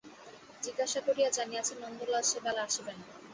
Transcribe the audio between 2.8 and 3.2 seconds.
না।